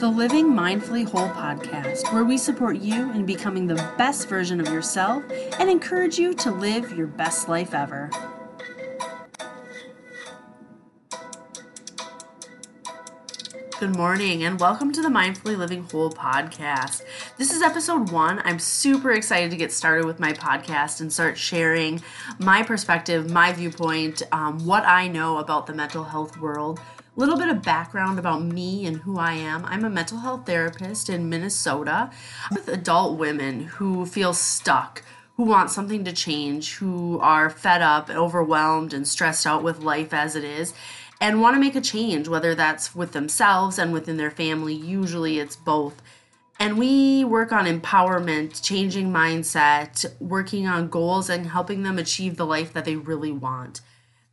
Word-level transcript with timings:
the 0.00 0.08
Living 0.08 0.46
Mindfully 0.46 1.06
Whole 1.06 1.28
podcast, 1.28 2.10
where 2.10 2.24
we 2.24 2.38
support 2.38 2.78
you 2.78 3.10
in 3.12 3.26
becoming 3.26 3.66
the 3.66 3.74
best 3.98 4.30
version 4.30 4.58
of 4.58 4.68
yourself 4.68 5.22
and 5.58 5.68
encourage 5.68 6.18
you 6.18 6.32
to 6.36 6.50
live 6.50 6.96
your 6.96 7.06
best 7.06 7.50
life 7.50 7.74
ever. 7.74 8.08
Good 13.78 13.94
morning 13.94 14.44
and 14.44 14.58
welcome 14.58 14.90
to 14.90 15.02
the 15.02 15.10
Mindfully 15.10 15.58
Living 15.58 15.82
Whole 15.82 16.10
podcast. 16.10 17.02
This 17.36 17.52
is 17.52 17.60
episode 17.60 18.10
one. 18.10 18.40
I'm 18.44 18.58
super 18.58 19.12
excited 19.12 19.50
to 19.50 19.56
get 19.58 19.70
started 19.70 20.06
with 20.06 20.18
my 20.18 20.32
podcast 20.32 21.02
and 21.02 21.12
start 21.12 21.36
sharing 21.36 22.00
my 22.38 22.62
perspective, 22.62 23.30
my 23.30 23.52
viewpoint, 23.52 24.22
um, 24.32 24.64
what 24.64 24.86
I 24.86 25.08
know 25.08 25.36
about 25.36 25.66
the 25.66 25.74
mental 25.74 26.04
health 26.04 26.38
world. 26.38 26.80
A 27.16 27.20
little 27.20 27.36
bit 27.36 27.48
of 27.48 27.62
background 27.62 28.18
about 28.18 28.42
me 28.42 28.86
and 28.86 28.98
who 28.98 29.18
I 29.18 29.32
am. 29.32 29.64
I'm 29.64 29.84
a 29.84 29.90
mental 29.90 30.18
health 30.18 30.46
therapist 30.46 31.10
in 31.10 31.28
Minnesota 31.28 32.10
with 32.50 32.68
adult 32.68 33.18
women 33.18 33.64
who 33.64 34.06
feel 34.06 34.32
stuck 34.32 35.02
who 35.40 35.46
want 35.46 35.70
something 35.70 36.04
to 36.04 36.12
change, 36.12 36.74
who 36.74 37.18
are 37.20 37.48
fed 37.48 37.80
up, 37.80 38.10
overwhelmed, 38.10 38.92
and 38.92 39.08
stressed 39.08 39.46
out 39.46 39.62
with 39.62 39.82
life 39.82 40.12
as 40.12 40.36
it 40.36 40.44
is, 40.44 40.74
and 41.18 41.40
want 41.40 41.56
to 41.56 41.60
make 41.60 41.74
a 41.74 41.80
change, 41.80 42.28
whether 42.28 42.54
that's 42.54 42.94
with 42.94 43.12
themselves 43.12 43.78
and 43.78 43.90
within 43.90 44.18
their 44.18 44.30
family. 44.30 44.74
Usually 44.74 45.38
it's 45.38 45.56
both. 45.56 46.02
And 46.58 46.76
we 46.76 47.24
work 47.24 47.52
on 47.52 47.64
empowerment, 47.64 48.62
changing 48.62 49.10
mindset, 49.10 50.04
working 50.20 50.66
on 50.66 50.90
goals, 50.90 51.30
and 51.30 51.46
helping 51.46 51.84
them 51.84 51.98
achieve 51.98 52.36
the 52.36 52.44
life 52.44 52.74
that 52.74 52.84
they 52.84 52.96
really 52.96 53.32
want. 53.32 53.80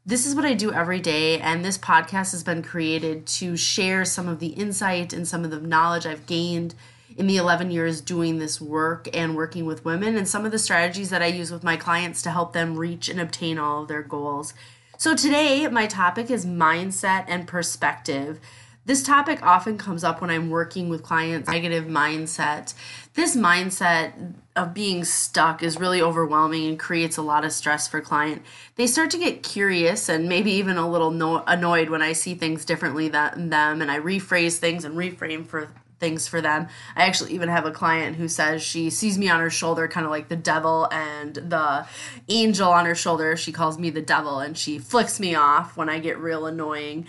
This 0.08 0.26
is 0.26 0.36
what 0.36 0.46
I 0.46 0.54
do 0.54 0.72
every 0.72 1.02
day, 1.02 1.38
and 1.38 1.66
this 1.66 1.78
podcast 1.78 2.32
has 2.32 2.42
been 2.42 2.64
created 2.64 3.28
to 3.28 3.58
share 3.58 4.06
some 4.06 4.30
of 4.30 4.40
the 4.40 4.48
insight 4.48 5.12
and 5.12 5.28
some 5.28 5.44
of 5.44 5.52
the 5.52 5.60
knowledge 5.60 6.06
I've 6.06 6.26
gained 6.26 6.76
in 7.18 7.28
the 7.28 7.36
11 7.36 7.72
years 7.72 8.00
doing 8.00 8.40
this 8.40 8.62
work 8.62 9.10
and 9.14 9.36
working 9.36 9.66
with 9.66 9.84
women, 9.84 10.16
and 10.16 10.26
some 10.26 10.46
of 10.46 10.54
the 10.54 10.60
strategies 10.60 11.10
that 11.10 11.22
I 11.22 11.26
use 11.26 11.52
with 11.52 11.62
my 11.62 11.76
clients 11.76 12.22
to 12.22 12.32
help 12.32 12.54
them 12.54 12.78
reach 12.78 13.10
and 13.10 13.20
obtain 13.20 13.60
all 13.60 13.82
of 13.82 13.90
their 13.90 14.02
goals. 14.02 14.54
So, 14.98 15.14
today, 15.14 15.68
my 15.68 15.88
topic 15.88 16.32
is 16.32 16.46
mindset 16.46 17.26
and 17.28 17.46
perspective. 17.46 18.40
This 18.86 19.04
topic 19.04 19.44
often 19.44 19.78
comes 19.78 20.06
up 20.06 20.22
when 20.22 20.30
I'm 20.30 20.50
working 20.50 20.88
with 20.88 21.04
clients 21.04 21.50
negative 21.50 21.84
mindset. 21.84 22.74
This 23.16 23.36
mindset 23.36 24.36
of 24.58 24.74
being 24.74 25.06
stuck 25.06 25.62
is 25.62 25.80
really 25.80 26.02
overwhelming 26.02 26.68
and 26.68 26.80
creates 26.80 27.16
a 27.16 27.22
lot 27.22 27.46
of 27.46 27.52
stress 27.52 27.88
for 27.88 28.02
client. 28.02 28.42
They 28.76 28.88
start 28.88 29.12
to 29.12 29.18
get 29.18 29.44
curious 29.44 30.10
and 30.10 30.28
maybe 30.28 30.52
even 30.52 30.78
a 30.78 30.90
little 30.90 31.12
no- 31.12 31.44
annoyed 31.46 31.90
when 31.90 32.02
I 32.02 32.14
see 32.14 32.34
things 32.34 32.66
differently 32.66 33.08
than 33.08 33.50
them 33.50 33.82
and 33.82 33.92
I 33.92 34.00
rephrase 34.00 34.58
things 34.58 34.84
and 34.84 34.96
reframe 34.96 35.46
for 35.46 35.70
things 36.00 36.28
for 36.28 36.42
them. 36.42 36.68
I 36.96 37.04
actually 37.04 37.34
even 37.34 37.50
have 37.50 37.66
a 37.66 37.72
client 37.72 38.18
who 38.18 38.28
says 38.28 38.62
she 38.62 38.90
sees 38.90 39.18
me 39.18 39.30
on 39.30 39.40
her 39.40 39.50
shoulder, 39.50 39.88
kind 39.88 40.06
of 40.06 40.12
like 40.12 40.28
the 40.28 40.36
devil 40.36 40.88
and 40.92 41.36
the 41.36 41.88
angel 42.28 42.70
on 42.70 42.86
her 42.86 42.96
shoulder. 42.96 43.36
She 43.38 43.52
calls 43.52 43.78
me 43.78 43.90
the 43.90 44.02
devil 44.02 44.40
and 44.40 44.58
she 44.58 44.80
flicks 44.80 45.20
me 45.20 45.36
off 45.36 45.78
when 45.78 45.90
I 45.90 46.00
get 46.00 46.18
real 46.18 46.46
annoying. 46.46 47.08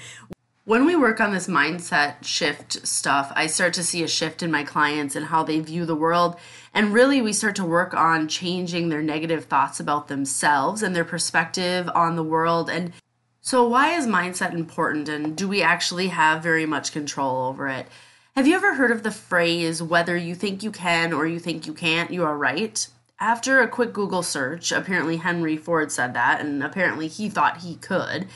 When 0.68 0.84
we 0.84 0.96
work 0.96 1.18
on 1.18 1.32
this 1.32 1.46
mindset 1.46 2.22
shift 2.22 2.86
stuff, 2.86 3.32
I 3.34 3.46
start 3.46 3.72
to 3.72 3.82
see 3.82 4.02
a 4.02 4.06
shift 4.06 4.42
in 4.42 4.50
my 4.50 4.64
clients 4.64 5.16
and 5.16 5.24
how 5.24 5.42
they 5.42 5.60
view 5.60 5.86
the 5.86 5.94
world. 5.94 6.36
And 6.74 6.92
really, 6.92 7.22
we 7.22 7.32
start 7.32 7.56
to 7.56 7.64
work 7.64 7.94
on 7.94 8.28
changing 8.28 8.90
their 8.90 9.00
negative 9.00 9.46
thoughts 9.46 9.80
about 9.80 10.08
themselves 10.08 10.82
and 10.82 10.94
their 10.94 11.06
perspective 11.06 11.88
on 11.94 12.16
the 12.16 12.22
world. 12.22 12.68
And 12.68 12.92
so, 13.40 13.66
why 13.66 13.94
is 13.96 14.06
mindset 14.06 14.52
important? 14.52 15.08
And 15.08 15.34
do 15.34 15.48
we 15.48 15.62
actually 15.62 16.08
have 16.08 16.42
very 16.42 16.66
much 16.66 16.92
control 16.92 17.46
over 17.46 17.66
it? 17.68 17.86
Have 18.36 18.46
you 18.46 18.54
ever 18.54 18.74
heard 18.74 18.90
of 18.90 19.04
the 19.04 19.10
phrase, 19.10 19.82
whether 19.82 20.18
you 20.18 20.34
think 20.34 20.62
you 20.62 20.70
can 20.70 21.14
or 21.14 21.26
you 21.26 21.38
think 21.38 21.66
you 21.66 21.72
can't, 21.72 22.10
you 22.10 22.24
are 22.24 22.36
right? 22.36 22.86
After 23.18 23.62
a 23.62 23.68
quick 23.68 23.94
Google 23.94 24.22
search, 24.22 24.70
apparently 24.70 25.16
Henry 25.16 25.56
Ford 25.56 25.90
said 25.90 26.12
that, 26.12 26.42
and 26.42 26.62
apparently 26.62 27.08
he 27.08 27.30
thought 27.30 27.62
he 27.62 27.76
could. 27.76 28.28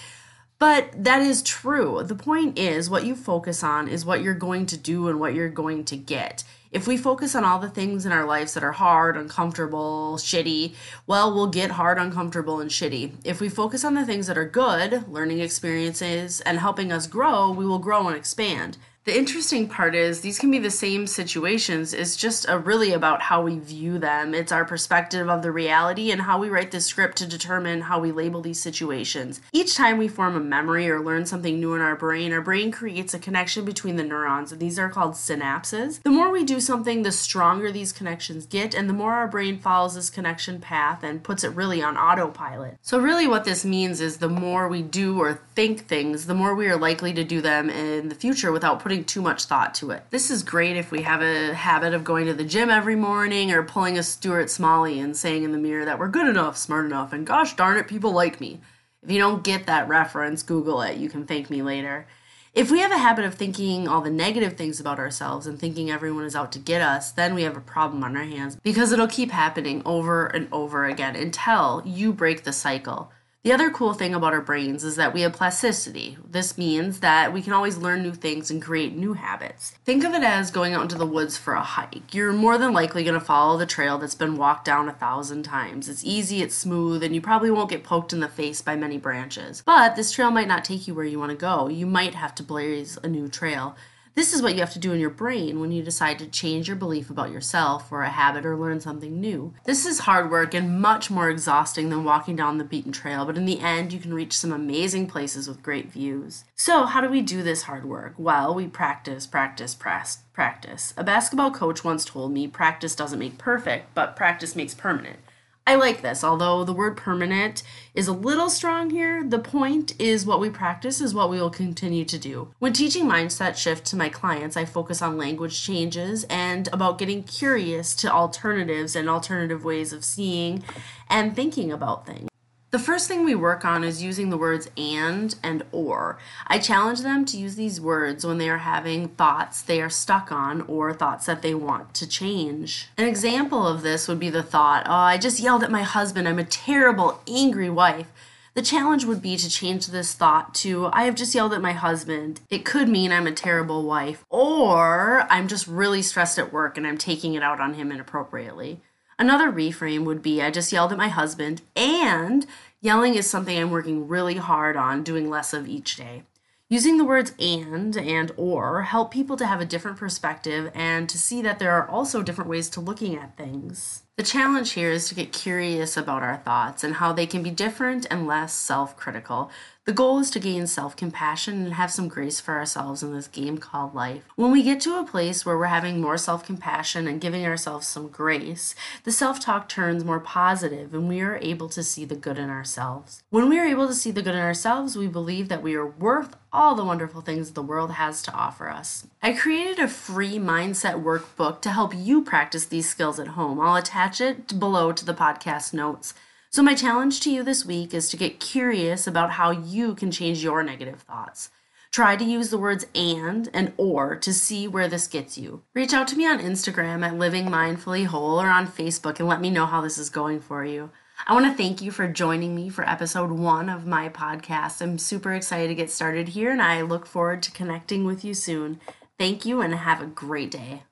But 0.62 1.02
that 1.02 1.22
is 1.22 1.42
true. 1.42 2.04
The 2.04 2.14
point 2.14 2.56
is, 2.56 2.88
what 2.88 3.04
you 3.04 3.16
focus 3.16 3.64
on 3.64 3.88
is 3.88 4.04
what 4.04 4.22
you're 4.22 4.32
going 4.32 4.66
to 4.66 4.76
do 4.76 5.08
and 5.08 5.18
what 5.18 5.34
you're 5.34 5.48
going 5.48 5.84
to 5.86 5.96
get. 5.96 6.44
If 6.70 6.86
we 6.86 6.96
focus 6.96 7.34
on 7.34 7.42
all 7.42 7.58
the 7.58 7.68
things 7.68 8.06
in 8.06 8.12
our 8.12 8.24
lives 8.24 8.54
that 8.54 8.62
are 8.62 8.70
hard, 8.70 9.16
uncomfortable, 9.16 10.14
shitty, 10.18 10.76
well, 11.04 11.34
we'll 11.34 11.48
get 11.48 11.72
hard, 11.72 11.98
uncomfortable, 11.98 12.60
and 12.60 12.70
shitty. 12.70 13.10
If 13.24 13.40
we 13.40 13.48
focus 13.48 13.84
on 13.84 13.94
the 13.94 14.06
things 14.06 14.28
that 14.28 14.38
are 14.38 14.48
good, 14.48 15.08
learning 15.08 15.40
experiences, 15.40 16.40
and 16.42 16.60
helping 16.60 16.92
us 16.92 17.08
grow, 17.08 17.50
we 17.50 17.66
will 17.66 17.80
grow 17.80 18.06
and 18.06 18.16
expand. 18.16 18.78
The 19.04 19.18
interesting 19.18 19.66
part 19.66 19.96
is 19.96 20.20
these 20.20 20.38
can 20.38 20.52
be 20.52 20.60
the 20.60 20.70
same 20.70 21.08
situations. 21.08 21.92
It's 21.92 22.14
just 22.14 22.48
a, 22.48 22.56
really 22.56 22.92
about 22.92 23.20
how 23.20 23.42
we 23.42 23.58
view 23.58 23.98
them. 23.98 24.32
It's 24.32 24.52
our 24.52 24.64
perspective 24.64 25.28
of 25.28 25.42
the 25.42 25.50
reality 25.50 26.12
and 26.12 26.22
how 26.22 26.38
we 26.38 26.48
write 26.48 26.70
the 26.70 26.80
script 26.80 27.16
to 27.16 27.26
determine 27.26 27.80
how 27.80 27.98
we 27.98 28.12
label 28.12 28.40
these 28.42 28.60
situations. 28.60 29.40
Each 29.52 29.74
time 29.74 29.98
we 29.98 30.06
form 30.06 30.36
a 30.36 30.40
memory 30.40 30.88
or 30.88 31.02
learn 31.02 31.26
something 31.26 31.58
new 31.58 31.74
in 31.74 31.80
our 31.80 31.96
brain, 31.96 32.32
our 32.32 32.40
brain 32.40 32.70
creates 32.70 33.12
a 33.12 33.18
connection 33.18 33.64
between 33.64 33.96
the 33.96 34.04
neurons, 34.04 34.52
and 34.52 34.60
these 34.60 34.78
are 34.78 34.88
called 34.88 35.14
synapses. 35.14 36.00
The 36.04 36.10
more 36.10 36.30
we 36.30 36.44
do 36.44 36.60
something, 36.60 37.02
the 37.02 37.10
stronger 37.10 37.72
these 37.72 37.92
connections 37.92 38.46
get, 38.46 38.72
and 38.72 38.88
the 38.88 38.94
more 38.94 39.14
our 39.14 39.26
brain 39.26 39.58
follows 39.58 39.96
this 39.96 40.10
connection 40.10 40.60
path 40.60 41.02
and 41.02 41.24
puts 41.24 41.42
it 41.42 41.48
really 41.56 41.82
on 41.82 41.96
autopilot. 41.96 42.76
So, 42.82 43.00
really, 43.00 43.26
what 43.26 43.44
this 43.44 43.64
means 43.64 44.00
is 44.00 44.18
the 44.18 44.28
more 44.28 44.68
we 44.68 44.82
do 44.82 45.18
or 45.18 45.40
think 45.56 45.88
things, 45.88 46.26
the 46.26 46.34
more 46.34 46.54
we 46.54 46.68
are 46.68 46.76
likely 46.76 47.12
to 47.14 47.24
do 47.24 47.40
them 47.40 47.68
in 47.68 48.08
the 48.08 48.14
future 48.14 48.52
without 48.52 48.78
putting 48.78 48.91
putting 48.92 49.04
too 49.06 49.22
much 49.22 49.46
thought 49.46 49.72
to 49.72 49.90
it. 49.90 50.02
This 50.10 50.30
is 50.30 50.42
great 50.42 50.76
if 50.76 50.90
we 50.90 51.00
have 51.00 51.22
a 51.22 51.54
habit 51.54 51.94
of 51.94 52.04
going 52.04 52.26
to 52.26 52.34
the 52.34 52.44
gym 52.44 52.68
every 52.68 52.94
morning 52.94 53.50
or 53.50 53.62
pulling 53.62 53.96
a 53.96 54.02
Stuart 54.02 54.50
Smalley 54.50 55.00
and 55.00 55.16
saying 55.16 55.44
in 55.44 55.52
the 55.52 55.56
mirror 55.56 55.86
that 55.86 55.98
we're 55.98 56.08
good 56.08 56.28
enough, 56.28 56.58
smart 56.58 56.84
enough, 56.84 57.14
and 57.14 57.26
gosh 57.26 57.56
darn 57.56 57.78
it, 57.78 57.88
people 57.88 58.12
like 58.12 58.38
me. 58.38 58.60
If 59.02 59.10
you 59.10 59.18
don't 59.18 59.42
get 59.42 59.64
that 59.64 59.88
reference, 59.88 60.42
Google 60.42 60.82
it. 60.82 60.98
You 60.98 61.08
can 61.08 61.24
thank 61.24 61.48
me 61.48 61.62
later. 61.62 62.06
If 62.52 62.70
we 62.70 62.80
have 62.80 62.92
a 62.92 62.98
habit 62.98 63.24
of 63.24 63.32
thinking 63.32 63.88
all 63.88 64.02
the 64.02 64.10
negative 64.10 64.58
things 64.58 64.78
about 64.78 64.98
ourselves 64.98 65.46
and 65.46 65.58
thinking 65.58 65.90
everyone 65.90 66.24
is 66.24 66.36
out 66.36 66.52
to 66.52 66.58
get 66.58 66.82
us, 66.82 67.12
then 67.12 67.34
we 67.34 67.44
have 67.44 67.56
a 67.56 67.62
problem 67.62 68.04
on 68.04 68.14
our 68.14 68.24
hands 68.24 68.56
because 68.56 68.92
it'll 68.92 69.06
keep 69.06 69.30
happening 69.30 69.80
over 69.86 70.26
and 70.26 70.48
over 70.52 70.84
again 70.84 71.16
until 71.16 71.82
you 71.86 72.12
break 72.12 72.44
the 72.44 72.52
cycle. 72.52 73.10
The 73.44 73.52
other 73.52 73.70
cool 73.70 73.92
thing 73.92 74.14
about 74.14 74.34
our 74.34 74.40
brains 74.40 74.84
is 74.84 74.94
that 74.94 75.12
we 75.12 75.22
have 75.22 75.32
plasticity. 75.32 76.16
This 76.24 76.56
means 76.56 77.00
that 77.00 77.32
we 77.32 77.42
can 77.42 77.52
always 77.52 77.76
learn 77.76 78.00
new 78.04 78.14
things 78.14 78.52
and 78.52 78.62
create 78.62 78.94
new 78.94 79.14
habits. 79.14 79.72
Think 79.84 80.04
of 80.04 80.14
it 80.14 80.22
as 80.22 80.52
going 80.52 80.74
out 80.74 80.82
into 80.82 80.96
the 80.96 81.04
woods 81.04 81.36
for 81.36 81.54
a 81.54 81.60
hike. 81.60 82.14
You're 82.14 82.32
more 82.32 82.56
than 82.56 82.72
likely 82.72 83.02
going 83.02 83.18
to 83.18 83.20
follow 83.20 83.58
the 83.58 83.66
trail 83.66 83.98
that's 83.98 84.14
been 84.14 84.36
walked 84.36 84.64
down 84.64 84.88
a 84.88 84.92
thousand 84.92 85.42
times. 85.42 85.88
It's 85.88 86.04
easy, 86.04 86.40
it's 86.40 86.54
smooth, 86.54 87.02
and 87.02 87.16
you 87.16 87.20
probably 87.20 87.50
won't 87.50 87.70
get 87.70 87.82
poked 87.82 88.12
in 88.12 88.20
the 88.20 88.28
face 88.28 88.62
by 88.62 88.76
many 88.76 88.96
branches. 88.96 89.64
But 89.66 89.96
this 89.96 90.12
trail 90.12 90.30
might 90.30 90.46
not 90.46 90.64
take 90.64 90.86
you 90.86 90.94
where 90.94 91.04
you 91.04 91.18
want 91.18 91.30
to 91.30 91.36
go. 91.36 91.68
You 91.68 91.86
might 91.86 92.14
have 92.14 92.36
to 92.36 92.44
blaze 92.44 92.96
a 93.02 93.08
new 93.08 93.26
trail. 93.26 93.74
This 94.14 94.34
is 94.34 94.42
what 94.42 94.52
you 94.52 94.60
have 94.60 94.74
to 94.74 94.78
do 94.78 94.92
in 94.92 95.00
your 95.00 95.08
brain 95.08 95.58
when 95.58 95.72
you 95.72 95.82
decide 95.82 96.18
to 96.18 96.26
change 96.26 96.68
your 96.68 96.76
belief 96.76 97.08
about 97.08 97.30
yourself 97.30 97.90
or 97.90 98.02
a 98.02 98.10
habit 98.10 98.44
or 98.44 98.58
learn 98.58 98.78
something 98.78 99.18
new. 99.18 99.54
This 99.64 99.86
is 99.86 100.00
hard 100.00 100.30
work 100.30 100.52
and 100.52 100.82
much 100.82 101.10
more 101.10 101.30
exhausting 101.30 101.88
than 101.88 102.04
walking 102.04 102.36
down 102.36 102.58
the 102.58 102.64
beaten 102.64 102.92
trail, 102.92 103.24
but 103.24 103.38
in 103.38 103.46
the 103.46 103.60
end, 103.60 103.90
you 103.90 103.98
can 103.98 104.12
reach 104.12 104.36
some 104.36 104.52
amazing 104.52 105.06
places 105.06 105.48
with 105.48 105.62
great 105.62 105.90
views. 105.90 106.44
So, 106.54 106.84
how 106.84 107.00
do 107.00 107.08
we 107.08 107.22
do 107.22 107.42
this 107.42 107.62
hard 107.62 107.86
work? 107.86 108.12
Well, 108.18 108.54
we 108.54 108.66
practice, 108.66 109.26
practice, 109.26 109.74
press, 109.74 110.18
practice. 110.34 110.92
A 110.98 111.04
basketball 111.04 111.50
coach 111.50 111.82
once 111.82 112.04
told 112.04 112.32
me 112.32 112.46
practice 112.46 112.94
doesn't 112.94 113.18
make 113.18 113.38
perfect, 113.38 113.94
but 113.94 114.14
practice 114.14 114.54
makes 114.54 114.74
permanent. 114.74 115.20
I 115.64 115.76
like 115.76 116.02
this, 116.02 116.24
although 116.24 116.64
the 116.64 116.72
word 116.72 116.96
permanent 116.96 117.62
is 117.94 118.08
a 118.08 118.12
little 118.12 118.50
strong 118.50 118.90
here. 118.90 119.22
The 119.22 119.38
point 119.38 119.94
is 120.00 120.26
what 120.26 120.40
we 120.40 120.50
practice 120.50 121.00
is 121.00 121.14
what 121.14 121.30
we 121.30 121.40
will 121.40 121.50
continue 121.50 122.04
to 122.04 122.18
do. 122.18 122.48
When 122.58 122.72
teaching 122.72 123.04
mindset 123.04 123.56
shift 123.56 123.86
to 123.86 123.96
my 123.96 124.08
clients, 124.08 124.56
I 124.56 124.64
focus 124.64 125.00
on 125.00 125.16
language 125.16 125.62
changes 125.62 126.24
and 126.24 126.68
about 126.72 126.98
getting 126.98 127.22
curious 127.22 127.94
to 127.96 128.10
alternatives 128.10 128.96
and 128.96 129.08
alternative 129.08 129.64
ways 129.64 129.92
of 129.92 130.04
seeing 130.04 130.64
and 131.08 131.36
thinking 131.36 131.70
about 131.70 132.06
things. 132.06 132.31
The 132.72 132.78
first 132.78 133.06
thing 133.06 133.22
we 133.22 133.34
work 133.34 133.66
on 133.66 133.84
is 133.84 134.02
using 134.02 134.30
the 134.30 134.38
words 134.38 134.70
and 134.78 135.34
and 135.42 135.62
or. 135.72 136.18
I 136.46 136.58
challenge 136.58 137.02
them 137.02 137.26
to 137.26 137.36
use 137.36 137.54
these 137.54 137.82
words 137.82 138.24
when 138.24 138.38
they 138.38 138.48
are 138.48 138.56
having 138.56 139.08
thoughts 139.08 139.60
they 139.60 139.82
are 139.82 139.90
stuck 139.90 140.32
on 140.32 140.62
or 140.62 140.94
thoughts 140.94 141.26
that 141.26 141.42
they 141.42 141.54
want 141.54 141.92
to 141.92 142.08
change. 142.08 142.88
An 142.96 143.06
example 143.06 143.66
of 143.66 143.82
this 143.82 144.08
would 144.08 144.18
be 144.18 144.30
the 144.30 144.42
thought, 144.42 144.84
oh, 144.86 144.90
I 144.90 145.18
just 145.18 145.38
yelled 145.38 145.62
at 145.62 145.70
my 145.70 145.82
husband. 145.82 146.26
I'm 146.26 146.38
a 146.38 146.44
terrible, 146.44 147.20
angry 147.28 147.68
wife. 147.68 148.10
The 148.54 148.62
challenge 148.62 149.04
would 149.04 149.20
be 149.20 149.36
to 149.36 149.50
change 149.50 149.88
this 149.88 150.14
thought 150.14 150.54
to 150.56 150.86
I 150.94 151.02
have 151.02 151.14
just 151.14 151.34
yelled 151.34 151.52
at 151.52 151.60
my 151.60 151.72
husband. 151.72 152.40
It 152.48 152.64
could 152.64 152.88
mean 152.88 153.12
I'm 153.12 153.26
a 153.26 153.32
terrible 153.32 153.82
wife, 153.82 154.24
or 154.30 155.26
I'm 155.28 155.46
just 155.46 155.66
really 155.66 156.00
stressed 156.00 156.38
at 156.38 156.54
work 156.54 156.78
and 156.78 156.86
I'm 156.86 156.96
taking 156.96 157.34
it 157.34 157.42
out 157.42 157.60
on 157.60 157.74
him 157.74 157.92
inappropriately. 157.92 158.80
Another 159.22 159.52
reframe 159.52 160.04
would 160.04 160.20
be 160.20 160.42
I 160.42 160.50
just 160.50 160.72
yelled 160.72 160.90
at 160.90 160.98
my 160.98 161.06
husband, 161.06 161.62
and 161.76 162.44
yelling 162.80 163.14
is 163.14 163.30
something 163.30 163.56
I'm 163.56 163.70
working 163.70 164.08
really 164.08 164.34
hard 164.34 164.76
on 164.76 165.04
doing 165.04 165.30
less 165.30 165.52
of 165.52 165.68
each 165.68 165.94
day. 165.94 166.24
Using 166.68 166.98
the 166.98 167.04
words 167.04 167.32
and 167.38 167.96
and 167.96 168.32
or 168.36 168.82
help 168.82 169.12
people 169.12 169.36
to 169.36 169.46
have 169.46 169.60
a 169.60 169.64
different 169.64 169.96
perspective 169.96 170.72
and 170.74 171.08
to 171.08 171.16
see 171.18 171.40
that 171.40 171.60
there 171.60 171.70
are 171.70 171.88
also 171.88 172.20
different 172.20 172.50
ways 172.50 172.68
to 172.70 172.80
looking 172.80 173.14
at 173.14 173.36
things. 173.36 174.02
The 174.18 174.22
challenge 174.22 174.72
here 174.72 174.90
is 174.90 175.08
to 175.08 175.14
get 175.14 175.32
curious 175.32 175.96
about 175.96 176.22
our 176.22 176.36
thoughts 176.36 176.84
and 176.84 176.96
how 176.96 177.14
they 177.14 177.26
can 177.26 177.42
be 177.42 177.50
different 177.50 178.06
and 178.10 178.26
less 178.26 178.52
self 178.52 178.94
critical. 178.94 179.50
The 179.84 179.92
goal 179.92 180.20
is 180.20 180.30
to 180.30 180.38
gain 180.38 180.68
self 180.68 180.94
compassion 180.94 181.64
and 181.64 181.74
have 181.74 181.90
some 181.90 182.06
grace 182.06 182.38
for 182.38 182.54
ourselves 182.54 183.02
in 183.02 183.12
this 183.12 183.26
game 183.26 183.58
called 183.58 183.96
life. 183.96 184.22
When 184.36 184.52
we 184.52 184.62
get 184.62 184.80
to 184.82 184.96
a 184.96 185.04
place 185.04 185.44
where 185.44 185.58
we're 185.58 185.64
having 185.64 186.00
more 186.00 186.18
self 186.18 186.44
compassion 186.46 187.08
and 187.08 187.20
giving 187.20 187.44
ourselves 187.44 187.88
some 187.88 188.06
grace, 188.08 188.76
the 189.02 189.10
self 189.10 189.40
talk 189.40 189.68
turns 189.68 190.04
more 190.04 190.20
positive 190.20 190.94
and 190.94 191.08
we 191.08 191.20
are 191.20 191.38
able 191.38 191.68
to 191.70 191.82
see 191.82 192.04
the 192.04 192.14
good 192.14 192.38
in 192.38 192.48
ourselves. 192.48 193.24
When 193.30 193.48
we 193.48 193.58
are 193.58 193.66
able 193.66 193.88
to 193.88 193.94
see 193.94 194.12
the 194.12 194.22
good 194.22 194.34
in 194.36 194.40
ourselves, 194.40 194.94
we 194.94 195.08
believe 195.08 195.48
that 195.48 195.62
we 195.62 195.74
are 195.74 195.86
worth 195.86 196.36
all 196.52 196.74
the 196.74 196.84
wonderful 196.84 197.22
things 197.22 197.50
the 197.50 197.62
world 197.62 197.92
has 197.92 198.22
to 198.22 198.32
offer 198.32 198.68
us. 198.68 199.06
I 199.22 199.32
created 199.32 199.78
a 199.78 199.88
free 199.88 200.38
mindset 200.38 201.02
workbook 201.02 201.60
to 201.62 201.70
help 201.70 201.92
you 201.96 202.22
practice 202.22 202.66
these 202.66 202.88
skills 202.88 203.18
at 203.18 203.28
home. 203.28 203.58
I'll 203.58 203.76
attach 204.02 204.20
it 204.20 204.58
below 204.58 204.90
to 204.90 205.04
the 205.04 205.14
podcast 205.14 205.72
notes. 205.72 206.12
So, 206.50 206.60
my 206.60 206.74
challenge 206.74 207.20
to 207.20 207.30
you 207.30 207.44
this 207.44 207.64
week 207.64 207.94
is 207.94 208.08
to 208.08 208.16
get 208.16 208.40
curious 208.40 209.06
about 209.06 209.32
how 209.32 209.52
you 209.52 209.94
can 209.94 210.10
change 210.10 210.42
your 210.42 210.64
negative 210.64 211.02
thoughts. 211.02 211.50
Try 211.92 212.16
to 212.16 212.24
use 212.24 212.50
the 212.50 212.58
words 212.58 212.84
and 212.96 213.48
and 213.54 213.72
or 213.76 214.16
to 214.16 214.34
see 214.34 214.66
where 214.66 214.88
this 214.88 215.06
gets 215.06 215.38
you. 215.38 215.62
Reach 215.72 215.94
out 215.94 216.08
to 216.08 216.16
me 216.16 216.26
on 216.26 216.40
Instagram 216.40 217.06
at 217.06 217.16
Living 217.16 217.46
Mindfully 217.46 218.06
Whole 218.06 218.40
or 218.40 218.48
on 218.48 218.66
Facebook 218.66 219.20
and 219.20 219.28
let 219.28 219.40
me 219.40 219.50
know 219.50 219.66
how 219.66 219.80
this 219.80 219.98
is 219.98 220.10
going 220.10 220.40
for 220.40 220.64
you. 220.64 220.90
I 221.24 221.34
want 221.34 221.46
to 221.46 221.56
thank 221.56 221.80
you 221.80 221.92
for 221.92 222.08
joining 222.08 222.56
me 222.56 222.70
for 222.70 222.88
episode 222.88 223.30
one 223.30 223.68
of 223.68 223.86
my 223.86 224.08
podcast. 224.08 224.82
I'm 224.82 224.98
super 224.98 225.32
excited 225.32 225.68
to 225.68 225.74
get 225.76 225.92
started 225.92 226.30
here 226.30 226.50
and 226.50 226.60
I 226.60 226.82
look 226.82 227.06
forward 227.06 227.42
to 227.44 227.52
connecting 227.52 228.04
with 228.04 228.24
you 228.24 228.34
soon. 228.34 228.80
Thank 229.16 229.46
you 229.46 229.60
and 229.60 229.74
have 229.74 230.02
a 230.02 230.06
great 230.06 230.50
day. 230.50 230.82